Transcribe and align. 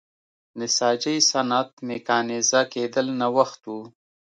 نساجۍ 0.59 1.17
صنعت 1.31 1.69
میکانیزه 1.87 2.61
کېدل 2.73 3.07
نوښت 3.19 3.61
و. 3.71 3.75